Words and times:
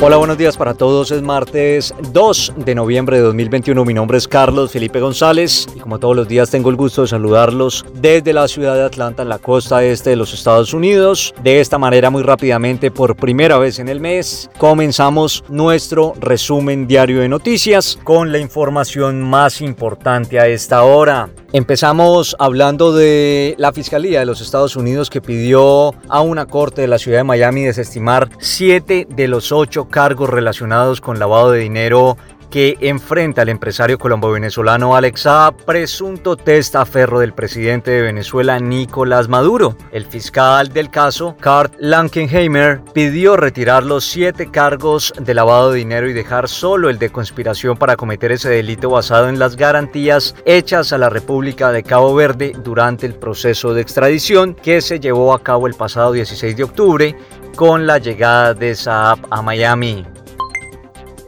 Hola, 0.00 0.16
buenos 0.16 0.36
días 0.36 0.56
para 0.56 0.74
todos. 0.74 1.10
Es 1.12 1.22
martes 1.22 1.94
2 2.12 2.54
de 2.56 2.74
noviembre 2.74 3.18
de 3.18 3.22
2021. 3.22 3.84
Mi 3.84 3.94
nombre 3.94 4.18
es 4.18 4.26
Carlos 4.26 4.72
Felipe 4.72 5.00
González 5.00 5.66
y 5.76 5.78
como 5.78 5.98
todos 5.98 6.16
los 6.16 6.26
días 6.26 6.50
tengo 6.50 6.70
el 6.70 6.76
gusto 6.76 7.02
de 7.02 7.08
saludarlos 7.08 7.84
desde 7.94 8.32
la 8.32 8.48
ciudad 8.48 8.74
de 8.74 8.82
Atlanta 8.82 9.22
en 9.22 9.28
la 9.28 9.38
costa 9.38 9.84
este 9.84 10.10
de 10.10 10.16
los 10.16 10.34
Estados 10.34 10.74
Unidos. 10.74 11.32
De 11.42 11.60
esta 11.60 11.78
manera 11.78 12.10
muy 12.10 12.22
rápidamente 12.22 12.90
por 12.90 13.14
primera 13.14 13.58
vez 13.58 13.78
en 13.78 13.88
el 13.88 14.00
mes 14.00 14.50
comenzamos 14.58 15.44
nuestro 15.48 16.14
resumen 16.18 16.86
diario 16.88 17.20
de 17.20 17.28
noticias 17.28 17.98
con 18.02 18.32
la 18.32 18.38
información 18.38 19.22
más 19.22 19.60
importante 19.60 20.40
a 20.40 20.48
esta 20.48 20.82
hora. 20.82 21.30
Empezamos 21.54 22.34
hablando 22.38 22.94
de 22.94 23.54
la 23.58 23.74
Fiscalía 23.74 24.20
de 24.20 24.26
los 24.26 24.40
Estados 24.40 24.74
Unidos 24.74 25.10
que 25.10 25.20
pidió 25.20 25.94
a 26.08 26.22
una 26.22 26.46
corte 26.46 26.80
de 26.80 26.88
la 26.88 26.98
ciudad 26.98 27.18
de 27.18 27.24
Miami 27.24 27.64
desestimar 27.64 28.30
siete 28.38 29.06
de 29.10 29.28
los 29.28 29.52
ocho 29.52 29.86
cargos 29.92 30.28
relacionados 30.28 31.00
con 31.00 31.20
lavado 31.20 31.52
de 31.52 31.60
dinero 31.60 32.16
que 32.52 32.76
enfrenta 32.82 33.40
al 33.40 33.48
empresario 33.48 33.98
colombo-venezolano 33.98 34.94
Alex 34.94 35.26
A, 35.26 35.54
presunto 35.64 36.36
testaferro 36.36 37.18
del 37.18 37.32
presidente 37.32 37.90
de 37.92 38.02
Venezuela 38.02 38.58
Nicolás 38.58 39.26
Maduro. 39.26 39.74
El 39.90 40.04
fiscal 40.04 40.68
del 40.68 40.90
caso, 40.90 41.34
Kurt 41.42 41.72
Lankenheimer, 41.78 42.82
pidió 42.92 43.38
retirar 43.38 43.84
los 43.84 44.04
siete 44.04 44.50
cargos 44.50 45.14
de 45.18 45.32
lavado 45.32 45.72
de 45.72 45.78
dinero 45.78 46.10
y 46.10 46.12
dejar 46.12 46.46
solo 46.46 46.90
el 46.90 46.98
de 46.98 47.08
conspiración 47.08 47.78
para 47.78 47.96
cometer 47.96 48.32
ese 48.32 48.50
delito 48.50 48.90
basado 48.90 49.30
en 49.30 49.38
las 49.38 49.56
garantías 49.56 50.34
hechas 50.44 50.92
a 50.92 50.98
la 50.98 51.08
República 51.08 51.72
de 51.72 51.82
Cabo 51.82 52.14
Verde 52.14 52.52
durante 52.62 53.06
el 53.06 53.14
proceso 53.14 53.72
de 53.72 53.80
extradición 53.80 54.54
que 54.54 54.82
se 54.82 55.00
llevó 55.00 55.32
a 55.32 55.42
cabo 55.42 55.66
el 55.66 55.74
pasado 55.74 56.12
16 56.12 56.54
de 56.54 56.64
octubre 56.64 57.16
con 57.56 57.86
la 57.86 57.98
llegada 57.98 58.54
de 58.54 58.74
Saab 58.74 59.18
a 59.30 59.42
Miami. 59.42 60.04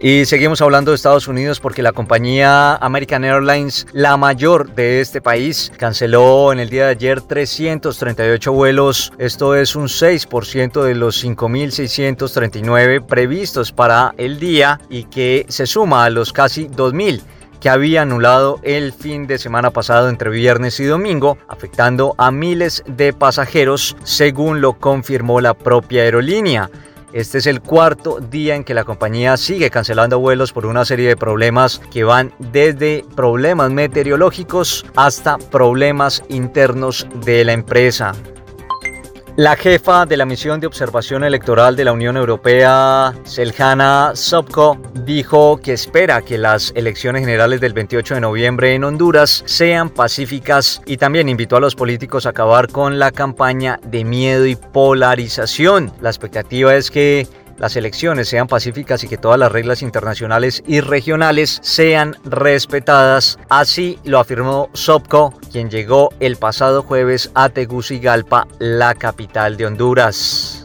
Y 0.07 0.27
seguimos 0.27 0.61
hablando 0.61 0.91
de 0.91 0.97
Estados 0.97 1.29
Unidos 1.29 1.61
porque 1.61 1.83
la 1.83 1.93
compañía 1.93 2.75
American 2.77 3.25
Airlines, 3.25 3.87
la 3.95 4.19
mayor 4.19 4.75
de 4.75 5.01
este 5.01 5.23
país, 5.23 5.73
canceló 5.79 6.53
en 6.53 6.61
el 6.61 6.69
día 6.69 6.85
de 6.85 6.91
ayer 6.91 7.23
338 7.23 8.53
vuelos. 8.53 9.13
Esto 9.17 9.55
es 9.55 9.75
un 9.75 9.87
6% 9.87 10.83
de 10.83 10.95
los 10.95 11.25
5.639 11.25 13.07
previstos 13.07 13.73
para 13.73 14.15
el 14.19 14.39
día 14.39 14.79
y 14.91 15.05
que 15.05 15.47
se 15.49 15.67
suma 15.67 16.05
a 16.05 16.11
los 16.11 16.35
casi 16.35 16.69
2.000 16.69 17.23
que 17.65 17.71
había 17.71 18.03
anulado 18.03 18.61
el 18.63 18.93
fin 18.93 19.27
de 19.27 19.39
semana 19.39 19.71
pasado 19.71 20.11
entre 20.11 20.29
viernes 20.29 20.79
y 20.81 20.85
domingo, 20.85 21.39
afectando 21.49 22.15
a 22.19 22.31
miles 22.31 22.85
de 22.87 23.15
pasajeros, 23.15 23.97
según 24.03 24.61
lo 24.61 24.75
confirmó 24.75 25.41
la 25.41 25.55
propia 25.55 26.03
aerolínea. 26.03 26.69
Este 27.15 27.39
es 27.39 27.47
el 27.47 27.63
cuarto 27.63 28.21
día 28.21 28.55
en 28.55 28.65
que 28.65 28.75
la 28.75 28.85
compañía 28.85 29.39
sigue 29.39 29.71
cancelando 29.71 30.19
vuelos 30.19 30.53
por 30.53 30.67
una 30.67 30.85
serie 30.85 31.09
de 31.09 31.17
problemas 31.17 31.81
que 31.91 32.05
van 32.05 32.35
desde 32.39 33.03
problemas 33.17 33.71
meteorológicos 33.71 34.85
hasta 34.95 35.39
problemas 35.39 36.23
internos 36.29 37.07
de 37.25 37.47
la 37.47 37.55
empresa. 37.55 38.13
La 39.37 39.57
jefa 39.57 40.07
de 40.07 40.17
la 40.17 40.27
misión 40.27 40.61
de 40.61 40.69
observación 40.69 41.25
electoral 41.25 41.75
de 41.75 41.85
la 41.85 41.93
Unión 41.93 42.17
Europea, 42.17 43.13
Seljana 43.25 44.13
Sobko, 44.15 44.79
dijo 45.05 45.57
que 45.57 45.73
espera 45.73 46.23
que 46.23 46.39
las 46.39 46.73
elecciones 46.77 47.23
generales 47.23 47.61
del 47.61 47.73
28 47.73 48.15
de 48.15 48.21
noviembre 48.21 48.75
en 48.75 48.85
Honduras 48.85 49.43
sean 49.45 49.91
pacíficas 49.91 50.81
y 50.87 50.99
también 50.99 51.29
invitó 51.29 51.57
a 51.57 51.61
los 51.61 51.75
políticos 51.75 52.27
a 52.27 52.29
acabar 52.29 52.69
con 52.69 53.01
la 53.01 53.11
campaña 53.11 53.81
de 53.85 54.05
miedo 54.05 54.47
y 54.47 54.55
polarización. 54.55 55.93
La 56.01 56.11
expectativa 56.11 56.77
es 56.77 56.93
que 56.93 57.27
las 57.59 57.77
elecciones 57.77 58.29
sean 58.29 58.47
pacíficas 58.47 59.05
y 59.05 59.09
que 59.09 59.19
todas 59.19 59.39
las 59.39 59.53
reglas 59.53 59.83
internacionales 59.83 60.63
y 60.67 60.81
regionales 60.81 61.61
sean 61.63 62.17
respetadas. 62.25 63.39
Así 63.49 63.99
lo 64.05 64.19
afirmó 64.19 64.71
Sopco, 64.73 65.35
quien 65.53 65.71
llegó 65.71 66.11
el 66.21 66.37
pasado 66.37 66.83
jueves 66.83 67.31
a 67.35 67.49
Tegucigalpa, 67.49 68.47
la 68.59 68.95
capital 68.95 69.57
de 69.57 69.67
Honduras. 69.67 70.65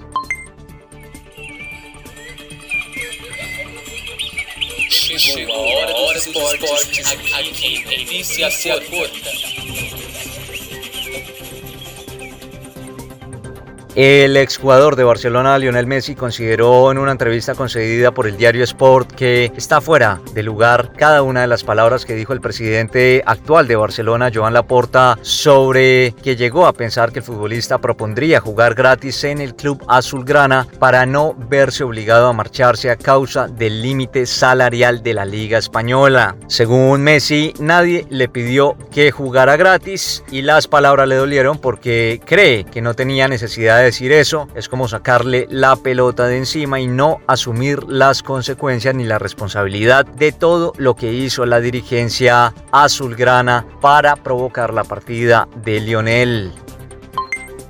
El 13.95 14.37
exjugador 14.37 14.95
de 14.95 15.03
Barcelona, 15.03 15.57
Lionel 15.57 15.87
Messi, 15.87 16.13
consideró 16.13 16.91
en 16.91 16.99
una 16.99 17.11
entrevista 17.11 17.55
concedida 17.55 18.11
por 18.11 18.27
el 18.27 18.37
diario 18.37 18.63
Sport 18.63 19.13
que 19.13 19.51
está 19.57 19.81
fuera 19.81 20.21
de 20.33 20.43
lugar 20.43 20.93
cada 20.95 21.23
una 21.23 21.41
de 21.41 21.47
las 21.47 21.63
palabras 21.63 22.05
que 22.05 22.13
dijo 22.13 22.33
el 22.33 22.39
presidente 22.39 23.23
actual 23.25 23.67
de 23.67 23.75
Barcelona, 23.75 24.29
Joan 24.33 24.53
Laporta, 24.53 25.17
sobre 25.23 26.13
que 26.23 26.35
llegó 26.35 26.67
a 26.67 26.73
pensar 26.73 27.11
que 27.11 27.19
el 27.19 27.25
futbolista 27.25 27.79
propondría 27.79 28.39
jugar 28.39 28.75
gratis 28.75 29.23
en 29.23 29.41
el 29.41 29.55
club 29.55 29.83
azulgrana 29.87 30.67
para 30.77 31.07
no 31.07 31.33
verse 31.49 31.83
obligado 31.83 32.27
a 32.27 32.33
marcharse 32.33 32.91
a 32.91 32.95
causa 32.95 33.47
del 33.47 33.81
límite 33.81 34.27
salarial 34.27 35.01
de 35.01 35.15
la 35.15 35.25
Liga 35.25 35.57
Española. 35.57 36.35
Según 36.47 37.01
Messi, 37.01 37.53
nadie 37.59 38.05
le 38.11 38.29
pidió 38.29 38.77
que 38.91 39.09
jugara 39.09 39.57
gratis 39.57 40.23
y 40.31 40.43
las 40.43 40.67
palabras 40.67 41.07
le 41.07 41.15
dolieron 41.15 41.57
porque 41.57 42.21
cree 42.23 42.65
que 42.65 42.81
no 42.81 42.93
tenía 42.93 43.27
necesidad 43.27 43.78
de 43.79 43.85
decir 43.85 44.11
eso 44.11 44.47
es 44.55 44.69
como 44.69 44.87
sacarle 44.87 45.47
la 45.49 45.75
pelota 45.75 46.27
de 46.27 46.37
encima 46.37 46.79
y 46.79 46.87
no 46.87 47.19
asumir 47.27 47.83
las 47.83 48.23
consecuencias 48.23 48.95
ni 48.95 49.03
la 49.03 49.19
responsabilidad 49.19 50.05
de 50.05 50.31
todo 50.31 50.73
lo 50.77 50.95
que 50.95 51.13
hizo 51.13 51.45
la 51.45 51.59
dirigencia 51.59 52.53
azulgrana 52.71 53.65
para 53.81 54.15
provocar 54.15 54.73
la 54.73 54.83
partida 54.83 55.47
de 55.63 55.79
Lionel. 55.79 56.51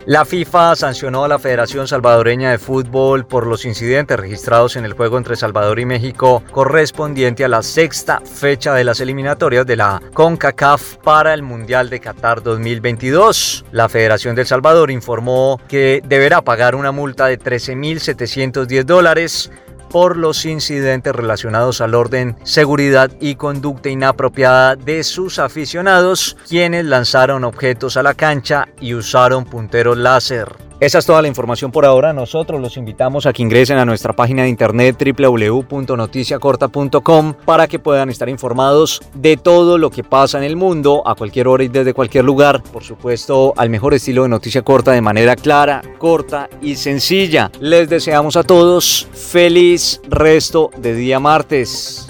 La 0.05 0.25
FIFA 0.25 0.75
sancionó 0.75 1.25
a 1.25 1.27
la 1.27 1.39
Federación 1.39 1.87
Salvadoreña 1.87 2.51
de 2.51 2.57
Fútbol 2.57 3.25
por 3.25 3.45
los 3.45 3.65
incidentes 3.65 4.17
registrados 4.17 4.75
en 4.75 4.85
el 4.85 4.93
juego 4.93 5.17
entre 5.17 5.35
Salvador 5.35 5.79
y 5.79 5.85
México 5.85 6.41
correspondiente 6.51 7.43
a 7.43 7.49
la 7.49 7.61
sexta 7.61 8.21
fecha 8.21 8.73
de 8.73 8.85
las 8.85 9.01
eliminatorias 9.01 9.67
de 9.67 9.75
la 9.75 10.01
CONCACAF 10.13 10.95
para 10.97 11.33
el 11.33 11.43
Mundial 11.43 11.89
de 11.89 11.99
Qatar 11.99 12.41
2022. 12.41 13.65
La 13.71 13.89
Federación 13.89 14.35
del 14.35 14.47
Salvador 14.47 14.89
informó 14.89 15.59
que 15.67 16.01
deberá 16.05 16.41
pagar 16.41 16.75
una 16.75 16.91
multa 16.91 17.27
de 17.27 17.37
13.710 17.37 18.83
dólares 18.85 19.51
por 19.89 20.17
los 20.17 20.45
incidentes 20.45 21.15
relacionados 21.15 21.81
al 21.81 21.95
orden, 21.95 22.35
seguridad 22.43 23.11
y 23.19 23.35
conducta 23.35 23.89
inapropiada 23.89 24.75
de 24.75 25.03
sus 25.03 25.39
aficionados, 25.39 26.37
quienes 26.47 26.85
lanzaron 26.85 27.43
objetos 27.43 27.97
a 27.97 28.03
la 28.03 28.13
cancha 28.13 28.67
y 28.79 28.93
usaron 28.93 29.45
punteros 29.45 29.97
láser. 29.97 30.68
Esa 30.79 30.99
es 30.99 31.05
toda 31.05 31.21
la 31.21 31.27
información 31.27 31.73
por 31.73 31.85
ahora. 31.85 32.13
Nosotros 32.13 32.61
los 32.61 32.77
invitamos 32.77 33.25
a 33.25 33.33
que 33.33 33.41
ingresen 33.41 33.79
a 33.79 33.85
nuestra 33.85 34.13
página 34.13 34.43
de 34.43 34.49
internet 34.49 34.95
www.noticiacorta.com 34.97 37.33
para 37.45 37.67
que 37.67 37.79
puedan 37.79 38.09
estar 38.09 38.29
informados 38.29 39.01
de 39.13 39.35
todo 39.35 39.77
lo 39.77 39.89
que 39.89 40.05
pasa 40.05 40.37
en 40.37 40.45
el 40.45 40.55
mundo 40.55 41.05
a 41.05 41.15
cualquier 41.15 41.49
hora 41.49 41.65
y 41.65 41.67
desde 41.67 41.93
cualquier 41.93 42.23
lugar. 42.23 42.63
Por 42.63 42.85
supuesto, 42.85 43.53
al 43.57 43.69
mejor 43.69 43.93
estilo 43.93 44.23
de 44.23 44.29
noticia 44.29 44.61
corta 44.61 44.93
de 44.93 45.01
manera 45.01 45.35
clara, 45.35 45.81
corta 45.97 46.49
y 46.61 46.75
sencilla. 46.75 47.51
Les 47.59 47.89
deseamos 47.89 48.37
a 48.37 48.43
todos 48.43 49.09
feliz 49.11 49.99
resto 50.07 50.71
de 50.77 50.93
día 50.93 51.19
martes. 51.19 52.08